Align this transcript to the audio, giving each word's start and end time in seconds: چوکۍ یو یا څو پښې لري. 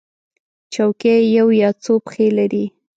چوکۍ 0.73 1.21
یو 1.37 1.47
یا 1.61 1.69
څو 1.83 1.93
پښې 2.05 2.27
لري. 2.37 2.65